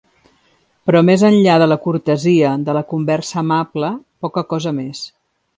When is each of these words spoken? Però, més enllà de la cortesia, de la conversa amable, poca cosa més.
Però, 0.89 1.01
més 1.09 1.25
enllà 1.29 1.57
de 1.63 1.67
la 1.69 1.77
cortesia, 1.83 2.55
de 2.71 2.77
la 2.81 2.85
conversa 2.95 3.39
amable, 3.45 3.95
poca 4.27 4.49
cosa 4.55 4.79
més. 4.83 5.09